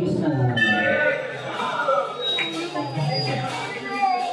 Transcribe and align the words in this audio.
कृष्ण 0.00 0.28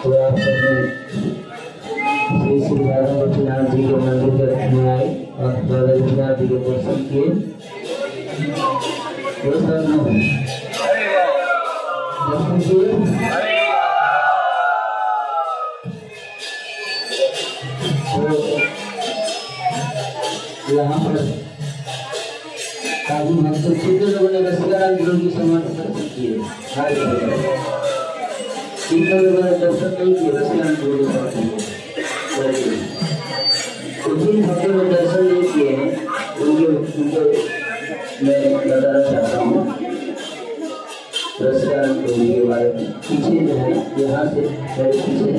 तो 0.03 0.11
आप 0.17 0.37
सबने 0.37 0.83
श्री 2.27 2.59
श्री 2.61 2.83
राधा 2.83 3.13
गोपीनाथ 3.13 3.65
जी 3.71 3.83
के 3.83 3.95
मंदिर 3.95 4.37
दर्शन 4.37 4.87
आए 4.87 5.07
और 5.33 5.49
राधा 5.71 5.93
गोपीनाथ 5.93 6.35
जी 6.37 6.47
के 6.47 6.57
दर्शन 6.67 6.97
किए 7.09 7.27
दर्शन 12.29 12.59
किए 12.59 12.87
यहाँ 20.69 20.97
पर 20.99 21.17
काफ़ी 23.07 23.33
भक्त 23.35 23.65
कितने 23.73 24.05
लोगों 24.05 24.29
ने 24.29 24.39
रसगुल्ला 24.41 24.87
गुरु 24.93 25.11
की 25.19 25.29
समाधि 25.31 25.69
दर्शन 25.75 26.07
किए 26.07 26.31
कितने 28.81 29.19
लोगों 29.19 29.43
ने 29.43 29.51
दर्शन 29.59 29.93
नहीं 29.93 30.15
किए 30.15 30.31
रसगुल्ला 30.31 30.71
गुरु 30.73 30.97
की 30.97 31.05
समाधि 31.05 31.43
तो 34.01 34.15
जिन 34.17 34.41
भक्तों 34.41 34.73
ने 34.73 34.89
दर्शन 34.89 35.23
नहीं 35.25 35.45
किए 35.53 35.69
हैं 35.69 35.87
उनके 36.37 36.65
उनको 36.65 37.21
मैं 38.23 38.35
बताना 38.57 38.99
चाहता 39.05 39.37
हूँ 39.39 39.63
रसगुल्ला 41.41 41.87
गुरु 41.93 42.19
के 42.25 42.43
बारे 42.45 42.73
में 42.73 42.91
पीछे 42.99 43.39
जो 43.39 43.55
है 43.55 43.71
यहाँ 44.01 44.25
से 44.27 44.41
पीछे 44.75 45.31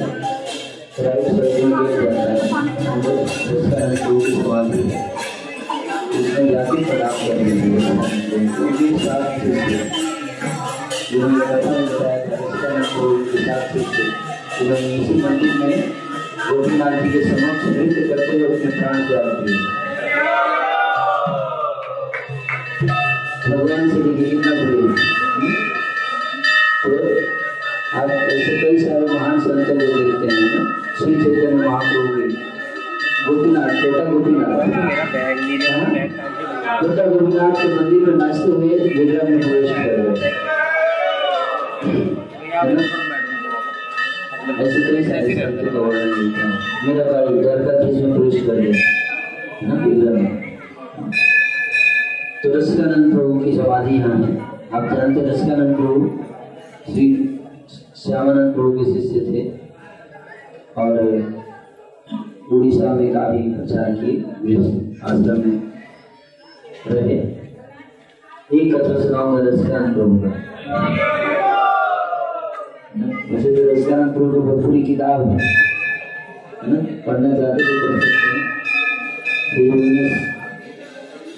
राइट 1.00 1.28
साइड 1.28 1.64
में 1.66 1.86
जाता 1.92 2.20
है 2.22 2.36
रसगुल्ला 3.04 3.94
गुरु 3.96 4.20
की 4.20 4.32
समाधि 4.32 4.82
है 4.90 5.17
इसमें 6.18 6.50
जाति 6.50 6.84
प्रदान 6.84 7.14
करने 7.26 7.52
के 7.68 8.88
साथ 8.98 9.38
जिन्होंने 11.08 11.40
कथन 11.40 11.76
बताया 11.84 12.18
था 12.20 12.36
इसका 12.38 12.68
नाम 12.68 12.86
को 12.94 13.04
के 13.24 13.38
साथ 13.44 13.74
उन्होंने 14.60 14.88
इसी 14.94 15.14
मंदिर 15.22 15.52
में 15.54 15.74
गोपीनाथ 16.40 16.94
जी 17.02 17.08
के 17.10 17.20
समक्ष 17.24 17.62
नृत्य 17.66 17.98
भगवान 27.98 28.28
से 28.30 28.60
कई 28.60 28.78
सारे 28.78 29.04
महान 29.04 29.40
संतों 29.40 29.74
को 29.74 29.86
देखते 29.88 30.26
हैं 30.28 30.64
श्री 30.94 31.14
चैतन्य 31.14 31.54
महाप्रभु 31.56 32.18
गोपीनाथ 33.26 33.70
छोटा 33.82 34.02
छोटा 36.08 37.04
गोपीनाथ 37.06 37.52
के 37.60 37.68
मंदिर 37.74 38.00
में 38.06 38.16
नाचते 38.18 38.50
हुए 38.50 38.68
गिरजा 38.88 39.22
में 39.28 39.38
प्रवेश 39.40 39.70
कर 39.70 39.86
गए 39.96 40.46
ऐसे 44.58 44.78
कई 44.82 45.02
सारे 45.04 45.34
संतों 45.34 45.72
का 45.72 45.80
वर्णन 45.80 46.08
मिलता 46.18 46.42
है 46.42 46.52
मेरा 46.86 47.04
भाई 47.10 47.42
घर 47.42 47.58
का 47.64 47.72
बीच 47.84 47.98
में 48.02 48.10
प्रवेश 48.14 48.36
कर 48.46 48.56
गया। 48.60 48.72
ना 49.68 49.74
गिरजा 49.84 50.10
में 50.12 50.26
तो 52.42 52.46
रसिकानंद 52.56 53.14
प्रभु 53.14 53.38
की 53.40 53.52
समाधि 53.56 53.94
यहाँ 53.94 54.16
है। 54.16 54.30
आप 54.74 54.84
जानते 54.94 55.20
हैं 55.20 55.26
रसिकानंद 55.26 55.76
प्रभु 55.76 55.94
श्री 56.92 57.06
श्यामानंद 58.02 58.54
प्रभु 58.54 58.70
के 58.72 58.84
शिष्य 58.92 59.20
थे। 59.28 59.40
और 60.76 60.92
उड़ीसा 62.52 62.94
में 62.94 63.08
काफ़ी 63.14 63.42
प्रचार 63.54 63.88
किए। 63.94 64.16
आश्रम 65.04 65.38
में 65.46 65.67
रहे। 66.86 67.38
प्रभु 69.94 70.18
का 70.18 70.28
वैसे 73.32 73.50
तो 73.50 74.12
प्रभु 74.12 74.60
तो 74.60 74.66
पूरी 74.66 74.82
किताब 74.82 75.28
है। 75.28 75.36
है 75.36 76.72
ना? 76.72 76.80
पढ़ना 77.06 77.36
चाहते 77.36 77.62
तो 77.64 77.88
पढ़ 77.88 78.00
सकते 78.00 78.30
हैं। 78.30 78.48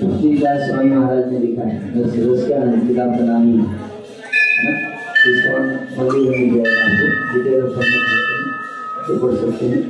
तुलसीदास 0.00 0.70
स्वामी 0.70 0.90
महाराज 0.90 1.32
ने 1.32 1.38
लिखा 1.38 1.62
है। 1.62 2.02
रसिकानंद 2.02 2.88
किताब 2.88 3.10
का 3.10 3.24
नाम 3.24 3.42
ही 3.42 3.56
है 3.56 3.90
इसको 5.26 5.58
बड़ी 6.02 6.24
बनी 6.24 6.50
जाएगा 6.50 6.84
आपको। 6.84 7.34
डिटेल 7.34 7.62
में 7.62 7.70
पढ़ना 7.70 7.98
चाहते 7.98 8.34
हैं 8.34 8.52
तो 9.06 9.26
पढ़ 9.26 9.34
सकते 9.34 9.66
हैं। 9.66 9.80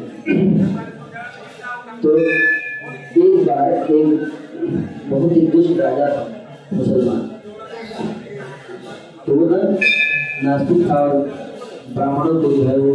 तो 2.02 2.19
एक 2.19 3.46
बार 3.46 3.72
एक 3.72 4.32
बहुत 4.60 5.32
ही 5.32 5.41
दुष्ट 5.47 5.78
राजा 5.81 6.06
था, 6.06 6.22
मुसलमान। 6.72 7.21
तो 9.26 9.34
वो 9.34 9.47
नास्तिक 10.44 10.81
था 10.91 10.97
और 10.97 11.15
ब्राह्मणों 11.94 12.34
को 12.43 12.50
जो 12.53 12.62
है 12.69 12.76
वो 12.78 12.91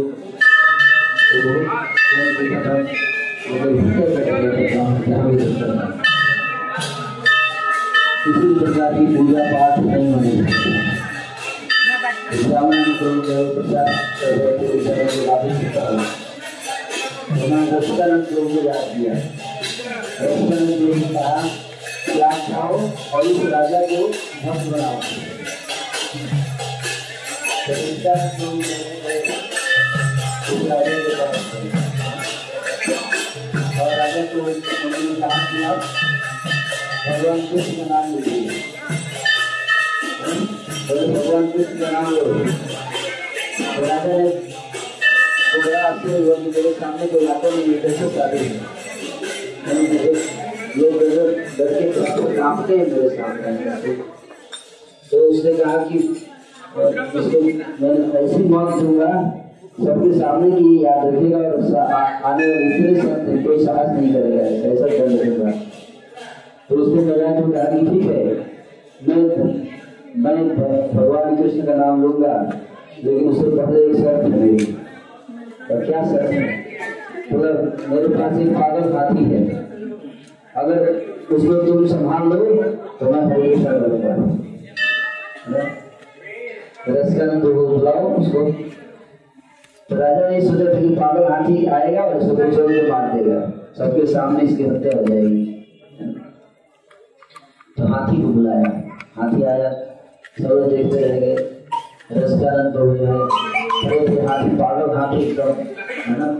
किसी 8.24 8.46
प्रकार 8.58 8.92
की 8.94 9.04
पूजा 9.16 9.42
पाठ 9.52 9.78
नहीं 9.78 10.12
होने 10.12 10.30
ब्राह्मण 12.44 12.78
को 18.22 18.40
जो 18.48 18.60
याद 18.62 18.82
किया। 18.96 19.14
रसकानंद 20.20 20.68
प्रभु 20.78 20.94
ने 20.94 21.08
कहा 21.14 21.40
कि 22.06 22.20
आप 22.28 22.46
जाओ 22.50 22.78
और 23.18 23.26
इस 23.26 23.42
राजा 23.52 23.80
को 23.92 24.06
भक्त 24.08 24.66
बनाओ। 24.72 26.06
और 32.56 33.90
राजा 33.98 34.22
को 34.32 34.40
उन्होंने 34.40 35.14
कहा 35.20 35.38
कि 35.50 35.62
आप 35.64 35.80
भगवान 37.06 37.40
कृष्ण 37.46 37.72
का 37.76 37.84
नाम 37.90 38.14
लीजिए 38.14 38.62
भगवान 40.88 41.50
कृष्ण 41.52 41.78
का 41.80 41.90
नाम 41.90 42.10
लो 42.14 42.24
राजा 43.88 44.16
ने 44.16 44.30
तो 44.30 45.62
बड़ा 45.62 45.82
आश्चर्य 45.88 46.22
हुआ 46.24 46.34
कि 46.36 46.50
मेरे 46.56 46.72
सामने 46.80 47.06
कोई 47.06 47.26
आता 47.34 47.50
नहीं 47.50 47.74
है 47.74 47.78
कैसे 47.82 48.08
शादी 48.16 48.38
है 48.38 48.75
कांपते 52.36 52.76
हैं 52.76 52.86
मेरे 52.90 53.08
सामने 53.08 53.94
तो 55.12 55.16
उसने 55.30 55.52
कहा 55.54 55.76
कि 55.84 55.98
इसको 55.98 57.40
मैं 57.80 57.94
ऐसी 58.20 58.42
मौत 58.44 58.70
दूँगा, 58.80 59.10
सबके 59.78 60.10
सामने 60.18 60.50
की 60.56 60.84
याद 60.84 61.00
रखेगा 61.06 61.38
और 61.38 61.44
आने 62.24 62.44
वाले 62.46 62.66
इतने 62.66 62.92
संत 63.00 63.24
कोई 63.46 63.58
साहस 63.64 63.88
नहीं 63.90 64.10
करेगा, 64.14 64.42
ऐसा 64.70 64.86
कर 64.86 65.06
रखेगा 65.12 65.50
तो 66.68 66.72
उसने 66.76 67.00
मज़ाक 67.02 67.36
में 67.36 67.50
कहा 67.52 67.64
कि, 67.72 67.78
ठीक 67.86 68.04
है, 68.10 68.22
मैं 69.08 69.20
मैं 70.22 70.36
भगवान 70.94 71.36
कृष्ण 71.36 71.60
का 71.66 71.74
नाम 71.74 72.02
लूँगा, 72.02 72.34
लेकिन 73.04 73.28
उससे 73.28 73.48
पहले 73.56 73.78
एक 73.86 73.94
शर्त 73.96 74.22
है 74.22 74.28
मेरी। 74.30 74.64
और 75.70 75.78
क्या 75.84 76.00
शर्त 76.04 76.30
है? 76.30 76.65
मतलब 77.32 77.54
मेरे 77.88 78.08
पास 78.08 78.38
एक 78.38 78.48
पागल 78.50 78.92
हाथी 78.92 79.24
है, 79.24 79.40
अगर 80.56 80.78
उसको 81.34 81.54
तुम 81.62 81.86
संभाल 81.86 82.28
लो 82.28 82.44
तो 82.98 83.10
मैं 83.12 83.22
हमेशा 83.22 83.72
करूँगा 83.72 84.14
रसकानंद 86.88 87.42
को 87.42 87.66
बुलाओ 87.68 88.12
उसको। 88.14 88.44
तो 89.88 89.96
राजा 89.96 90.28
ने 90.28 90.40
सोचा 90.40 90.64
था 90.64 90.80
कि 90.80 90.88
पागल 90.94 91.24
हाथी 91.32 91.66
आएगा 91.66 92.02
और 92.02 92.16
इसको 92.16 92.36
पूछो 92.36 92.62
तो 92.62 92.92
मार 92.92 93.12
देगा। 93.12 93.40
सबके 93.78 94.06
सामने 94.06 94.42
इसकी 94.42 94.64
हत्या 94.64 94.98
हो 94.98 95.04
जाएगी। 95.04 95.44
तो 97.76 97.86
हाथी 97.86 98.22
को 98.22 98.28
बुलाया। 98.28 98.70
हाथी 99.16 99.42
आया। 99.44 99.70
सब 100.40 100.68
देखते 100.70 100.98
रह 100.98 101.20
गए। 101.20 101.34
रसकानंद 102.12 102.76
है 102.98 104.26
हाथी, 104.26 104.48
पागल 104.56 104.96
हाथी 104.96 105.22
एकदम। 105.22 105.52
है 106.02 106.18
ना? 106.18 106.35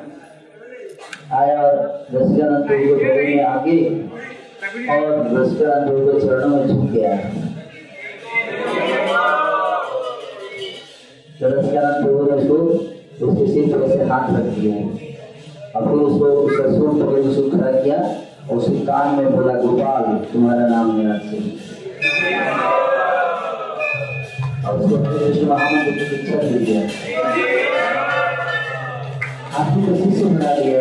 रसकानंद 2.15 2.67
प्रभु 2.67 2.95
के 2.99 3.07
में 3.15 3.45
आगे 3.45 3.79
और 4.91 5.07
रसकानंद 5.37 5.89
प्रभु 5.89 6.03
के 6.09 6.21
चरणों 6.27 6.51
में 6.51 6.67
झुक 6.67 6.91
गया। 6.91 7.15
तो 11.41 11.49
रसकानंद 11.49 12.05
प्रभु 12.05 12.21
ने 12.25 12.37
उसको 12.37 12.59
उसके 13.27 13.47
सिर 13.53 13.65
पर 13.73 13.83
ऐसे 13.85 14.05
हाथ 14.11 14.31
रख 14.37 14.47
दिया 14.59 14.77
और 15.75 15.89
फिर 15.89 15.99
उसको 16.05 16.27
उसका 16.27 16.65
सूट 16.77 16.93
पकड़ 17.01 17.21
उसको 17.31 17.59
खड़ा 17.59 17.73
किया 17.81 17.99
और 18.51 18.57
उसके 18.57 18.81
कान 18.87 19.07
में 19.17 19.27
बोला, 19.37 19.55
गोपाल, 19.63 20.05
तुम्हारा 20.33 20.65
नाम 20.69 20.87
मेरा 20.99 21.19
से 21.27 21.39
और 24.69 24.79
उसको 24.79 24.97
फिर 24.97 25.19
कृष्ण 25.19 25.45
महामंत्र 25.49 25.91
की 25.91 26.05
शिक्षा 26.07 26.37
दे 26.43 26.59
दिया। 26.59 26.81
हाथी 29.53 29.81
को 29.83 29.93
शिष्य 29.97 30.25
बना 30.25 30.55
दिया 30.55 30.81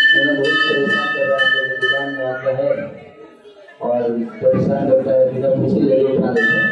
मैंने 0.13 0.31
बहुत 0.37 0.55
परेशान 0.61 1.05
कर 1.11 1.23
रहा 1.27 1.37
है, 1.37 1.45
लोगों 1.51 1.75
दुकान 1.81 2.07
में 2.13 2.25
आता 2.25 2.51
है 2.55 2.69
और 3.81 3.99
परेशान 4.41 4.89
करता 4.89 5.11
है, 5.11 5.33
बिना 5.33 5.49
पूछे 5.49 5.81
ले 5.81 5.97
उठा 6.05 6.29
लेता 6.31 6.55
है। 6.55 6.63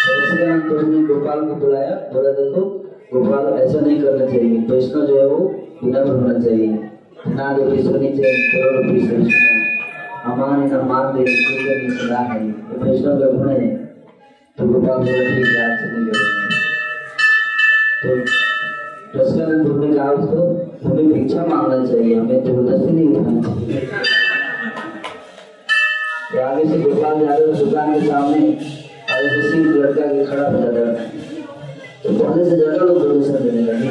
तो 0.00 0.10
इसलिए 0.22 0.46
हम 0.46 0.60
तो 0.68 0.78
हमने 0.78 1.02
गोपाल 1.06 1.40
को 1.48 1.54
बुलाया, 1.56 1.94
बोला, 2.12 2.30
देखो, 2.38 2.62
गोपाल 3.12 3.44
ऐसा 3.60 3.80
नहीं 3.80 4.00
करना 4.02 4.26
चाहिए 4.26 4.58
वैष्णव 4.70 5.06
जो 5.06 5.20
है 5.20 5.26
वो 5.26 5.38
बिना 5.82 6.00
होना 6.00 6.34
चाहिए। 6.40 6.70
ना 7.28 7.52
दो 7.56 7.62
विश्वनी 7.64 8.08
चाहिए, 8.16 8.38
करोड़ 8.52 8.74
रुपये 8.76 8.98
हमारे 10.24 10.62
न 10.64 10.80
मान 10.88 11.04
दे 11.14 11.24
सलाह 11.98 12.32
है। 12.32 12.40
तो 12.50 12.84
वैष्णव 12.84 13.20
का 13.20 13.26
गुण 13.28 13.48
है 13.50 13.68
तो 14.58 14.66
गोपाल 14.66 14.98
बोला, 14.98 15.22
ठीक 15.28 15.46
है, 15.46 15.60
आज 15.64 15.78
से 15.78 15.86
नहीं 15.92 16.04
करेंगे। 16.06 16.46
तो 18.02 18.08
रसकानंद 19.18 19.66
ढूँढने 19.66 19.94
कहा 19.94 20.10
उसको 20.10 20.40
हमें 20.84 21.12
भिक्षा 21.12 21.44
मांगना 21.46 21.84
चाहिए 21.86 22.14
हमें 22.14 22.44
ज़बरदस्ती 22.44 22.92
नहीं 22.92 23.08
उठाना 23.08 23.40
चाहिए 23.42 23.80
तो 26.30 26.40
आगे 26.40 26.64
से 26.64 26.78
गोपाल 26.80 27.22
यादव 27.22 27.52
दुकान 27.54 27.92
के 27.94 28.06
सामने 28.06 28.46
आगे 29.10 29.28
से 29.30 29.50
सिंह 29.50 29.66
लड़का 29.66 30.06
के 30.06 30.24
खड़ा 30.26 30.46
हो 30.46 30.58
जाता 30.58 30.80
है 30.80 31.08
तो 32.02 32.12
पहले 32.14 32.44
से 32.44 32.56
ज़्यादा 32.56 32.76
लोग 32.78 32.98
प्रदूषण 32.98 33.44
देने 33.44 33.62
लगे 33.62 33.88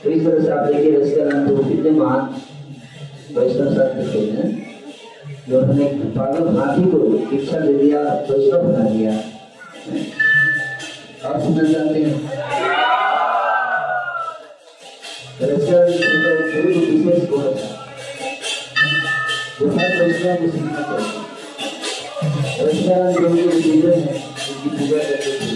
तो 0.00 0.10
इस 0.10 0.24
तरह 0.24 0.40
से 0.40 0.50
आप 0.50 0.66
देखिए 0.66 0.96
रसिकानंद 0.96 1.48
तो 1.48 1.64
कितने 1.64 1.90
महान 1.92 2.34
वैष्णव 3.34 3.72
संत 3.72 4.14
थे 4.14 4.26
हैं 4.32 4.50
जो 5.48 5.60
उन्होंने 5.60 5.88
पागल 6.12 6.56
हाथी 6.58 6.90
को 6.90 6.98
शिक्षा 7.30 7.58
दे 7.60 7.72
दिया 7.74 8.02
वैष्णव 8.02 8.62
बना 8.62 8.88
दिया 8.88 10.23
आप 11.24 11.40
सुनना 11.42 11.62
चाहते 11.72 12.00
हैं। 12.04 12.16
गुण 15.40 15.52
था 15.60 15.78
जो 19.58 19.68
हर 19.70 19.90
वैष्णव 19.98 20.36
को 20.40 20.48
सीखना 20.50 20.82
चाहिए 20.88 21.20
वैष्णव 22.60 23.12
जो 23.12 23.28
उनके 23.28 23.60
जीवन 23.60 23.96
है, 24.00 24.14
उनकी 24.50 24.68
पूजा 24.76 24.98
करते 24.98 25.30
थे 25.40 25.48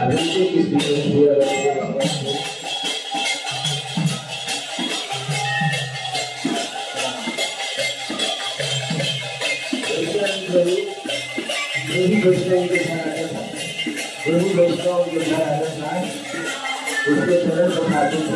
अब 0.00 0.10
उनसे 0.10 0.42
किस 0.46 0.66
विषय 0.72 0.92
में 0.96 1.02
पूजा 1.12 1.32
करते 1.34 1.54
थे 2.16 2.34
वही 11.88 12.16
वैष्णव 12.22 13.05
वही 14.28 14.52
वैष्णव 14.54 15.02
के 15.10 15.18
आता 15.34 15.90
उसके 17.10 17.36
चरण 17.42 17.68
थे 17.72 18.30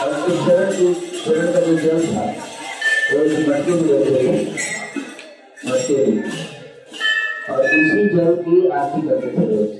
और 0.00 0.10
उसके 0.14 0.34
चरण 0.46 0.72
के 0.72 0.88
चरण 1.20 1.52
का 1.52 1.60
जो 1.60 1.76
जल 1.76 2.02
था 2.06 2.24
वो 3.12 3.20
एक 3.20 3.48
मटके 3.48 3.72
में 3.72 3.88
रखे 3.92 4.16
थे 4.16 4.34
मटके 5.68 6.00
और 7.52 7.62
उसी 7.64 8.02
जल 8.08 8.34
की 8.42 8.68
आरती 8.80 9.00
करते 9.08 9.30
थे 9.36 9.46
रोज 9.52 9.70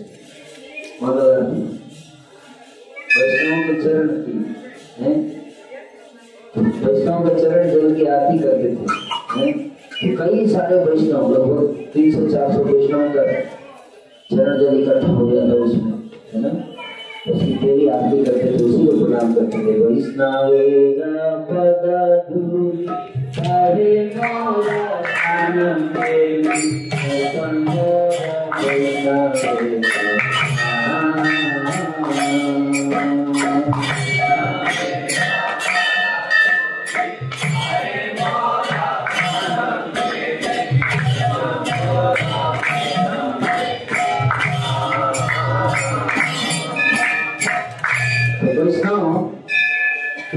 मंगल 1.02 1.30
वैष्णव 3.18 3.60
के 3.66 3.74
चरण 3.82 4.08
की 4.22 4.36
वैष्णव 6.86 7.28
के 7.28 7.34
चरण 7.42 7.70
जल 7.70 7.94
की 7.94 8.06
आरती 8.16 8.38
करते 8.38 8.68
थे 8.70 9.52
तो 9.96 10.16
कई 10.16 10.46
सारे 10.46 10.76
वैष्णव, 10.84 11.30
लगभग 11.32 11.84
तीन 11.94 12.10
सौ, 12.12 12.26
चार 12.32 12.52
सौ 12.52 12.64
वैष्णव 12.64 13.08
का 13.08 13.22
चरण 14.32 14.58
जल 14.58 14.76
इकट्ठा 14.78 15.08
हो 15.08 15.26
गया 15.26 15.42
था 15.48 15.54
उसमें, 15.54 15.92
है 16.34 16.40
ना? 16.42 16.48
उसकी 17.32 17.54
तेरी 17.54 17.88
आरती 17.88 18.24
करते 18.24 18.46
थे 18.46 18.64
उसी 18.64 18.86
को 18.86 19.04
प्रणाम 19.04 19.34
करते 19.34 19.58
थे। 19.58 19.66
हरे 23.36 23.86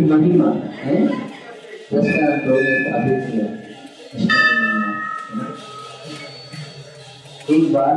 महिमा 0.09 0.51
है 0.75 0.95
लोग 1.91 2.05
ने 2.05 2.75
स्थापित 2.75 3.19
किया 3.25 3.45
एक 7.49 7.73
बार 7.73 7.95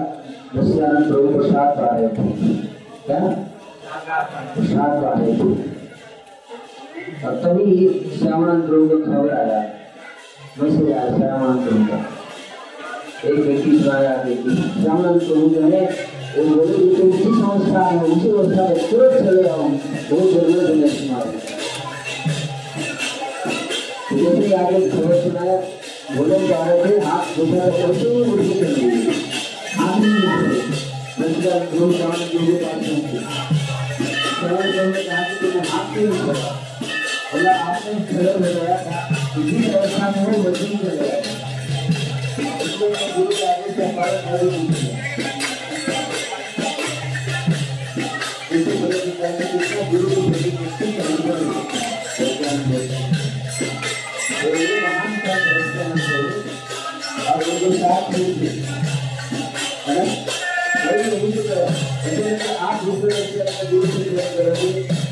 दशरथ 0.54 1.08
प्रभु 1.08 1.28
प्रसाद 1.32 1.76
पा 1.78 1.86
रहे 1.88 2.08
थे 2.08 2.24
क्या 3.06 3.20
प्रसाद 4.54 5.02
पा 5.02 5.12
रहे 5.12 5.34
थे 5.34 5.50
और 7.22 7.36
तभी 7.42 7.88
श्यामानंद 8.18 8.66
प्रभु 8.66 8.88
को 8.88 8.98
खबर 9.04 9.34
आया 9.34 9.60
मैसेज 10.58 10.90
आया 10.90 11.06
श्यामानंद 11.18 11.68
प्रभु 11.68 11.84
का 11.86 11.98
एक 13.24 13.38
व्यक्ति 13.38 13.70
कि 13.70 13.78
श्यामानंद 14.82 15.20
प्रभु 15.20 15.48
जो 15.48 15.62
है 15.64 15.84
वो 16.34 16.44
बोले 16.44 16.74
कि 16.74 16.84
तुम 16.96 17.10
उसी 17.10 17.30
अवस्था 17.42 17.90
में 17.92 18.20
तुरंत 18.22 19.18
चले 19.20 19.48
आओ 19.48 19.64
वो 20.10 20.30
ज़रूरत 20.30 20.68
है 20.72 21.51
तो 24.12 24.18
जैसे 24.22 24.54
आगे 24.54 24.78
खबर 24.90 25.14
सुनाया, 25.22 25.56
बोले, 26.16 26.38
जा 26.48 26.60
रहे 26.64 26.78
थे 26.84 26.96
आप 27.10 27.24
दूसरा 27.36 27.66
कैसे 27.76 28.08
ही 28.08 28.24
मुझे 28.24 28.54
चल 28.54 28.72
गई 28.78 28.88
आप 29.84 29.94
ही 29.96 30.08
नहीं 30.08 30.32
थे। 30.32 30.60
दूसरा 31.18 31.54
दो 31.72 31.86
काम 31.92 32.18
जो 32.32 32.38
भी 32.38 32.54
पास 32.64 32.78
नहीं 32.82 33.02
सरल 34.42 34.66
जी 34.72 34.82
ने 34.90 35.02
कहा 35.02 35.22
कि 35.22 35.34
तुम्हें 35.40 35.64
हाथ 35.70 35.84
क्यों 35.94 36.06
नहीं 36.08 36.22
पड़ा 36.26 36.48
बोला, 37.32 37.52
आपने 37.52 37.92
खड़े 38.06 38.24
हो 38.24 38.38
था, 38.42 39.00
इसी 39.40 39.56
अवस्था 39.68 40.06
में 40.10 40.22
वो 40.26 40.36
मज़बूत 40.42 40.82
हो 40.82 40.90
इसलिए 42.64 42.94
गुरु 43.14 43.32
आगे 43.46 43.68
से 43.74 43.82
हमारे 43.86 45.41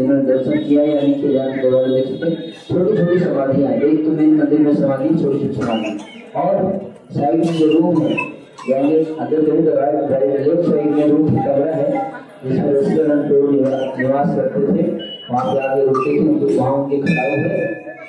जिन्होंने 0.00 0.22
दर्शन 0.24 0.58
किया 0.58 0.82
या 0.84 1.00
नहीं 1.00 1.14
किया 1.14 1.30
जान 1.34 1.60
दोबारा 1.62 1.88
देख 1.94 2.06
सकते 2.06 2.28
छोटी 2.68 2.96
छोटी 2.96 3.18
समाधियाँ। 3.20 3.72
एक 3.72 4.04
तो 4.04 4.10
मेन 4.12 4.34
मंदिर 4.36 4.60
में 4.60 4.74
समाधि 4.74 5.08
छोटी 5.22 5.38
छोटी 5.38 5.54
समाधि 5.54 5.90
और 6.36 6.52
साइड 7.14 7.34
में 7.38 7.52
जो 7.54 7.66
रूम 7.72 8.00
है, 8.02 8.12
यानी 8.70 8.94
अंदर 8.94 9.42
कहीं 9.46 9.64
तो 9.64 9.72
लेफ़्ट 10.44 10.70
साइड 10.70 10.90
में 10.90 11.06
रूम 11.08 11.28
कमरा 11.28 11.74
है, 11.74 11.88
जिसमें 12.44 12.72
रेस्टोरेंट 12.72 13.22
तो 13.28 13.36
निवास 13.98 14.34
करते 14.36 14.60
थे। 14.68 14.84
वहाँ 15.30 15.44
पे 15.44 15.66
आगे 15.66 15.84
रुकते 15.84 16.10
थे 16.10 16.18
उनको 16.20 16.46
वहाँ 16.60 16.72
उनके 16.74 16.96
खड़ा 17.02 17.24
है 17.24 17.58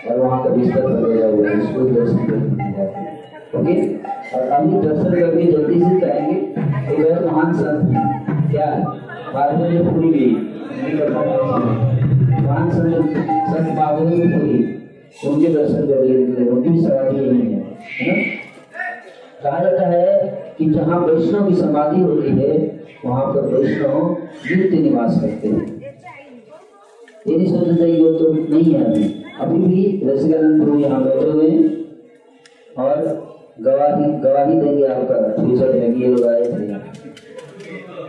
और 0.09 0.19
वहाँ 0.19 0.43
का 0.43 0.49
बिस्तर 0.49 0.87
बदला 0.87 1.27
हुआ 1.27 1.49
है, 1.49 1.57
इसको 1.59 1.79
दर्शन 1.89 2.21
ओके? 3.55 3.75
और 4.31 4.47
अभी 4.49 4.87
दर्शन 4.87 5.09
करके 5.11 5.51
जल्दी 5.51 5.79
से 5.79 5.99
जाएँगे 5.99 6.37
एक 6.93 7.01
बहुत 7.01 7.23
महान 7.25 7.53
संत 7.53 8.49
क्या? 8.51 8.65
है 8.65 8.79
बाद 9.33 9.59
में 9.59 9.93
पूरी 9.93 10.09
गई 10.09 10.31
नहीं 10.71 10.97
संत 13.51 13.77
उनके 15.27 15.47
दर्शन 15.47 15.87
करके 15.87 16.49
उनकी 16.49 16.81
समाधि 16.81 17.17
यही 17.17 17.53
है 17.53 17.59
है 17.99 18.13
कहा 19.43 19.59
जाता 19.63 19.87
है 19.87 20.05
कि 20.57 20.65
जहाँ 20.65 20.99
वैष्णव 20.99 21.49
की 21.49 21.55
समाधि 21.55 22.01
होती 22.01 22.29
है, 22.29 22.81
वहाँ 23.05 23.25
पर 23.33 23.41
वैष्णव 23.41 24.17
नित्य 24.51 24.77
निवास 24.77 25.21
करते 25.21 25.47
हैं। 25.47 25.65
ये 27.27 27.37
नहीं 27.37 27.47
सोचते 27.47 27.95
कि 27.95 28.03
वो 28.03 28.11
तो 28.11 28.33
नहीं 28.33 28.73
है 28.73 28.83
अभी 28.85 29.03
अभी 29.39 29.57
भी 29.57 29.81
रसिकानंद 30.09 30.63
प्रभु 30.63 30.79
यहाँ 30.79 31.03
बैठे 31.03 31.29
हुए 31.29 31.49
हैं। 31.49 31.63
और 32.77 32.95
गवाही 33.61 34.05
गवाही 34.13 34.53
देंगे 34.61 34.85
आपका 34.85 35.15
फ्यूचर 35.43 35.73
में। 35.73 35.93
कि 35.93 36.01
ये 36.01 36.07
लोग 36.07 36.27
आए 36.27 36.41
थे 36.41 36.47
है 36.51 36.67
ना? 36.69 36.77
तो 36.77 36.87